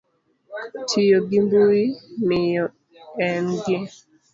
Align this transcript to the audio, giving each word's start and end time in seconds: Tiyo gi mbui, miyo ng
Tiyo 0.87 1.17
gi 1.29 1.39
mbui, 1.45 1.81
miyo 2.27 2.65
ng 3.43 3.47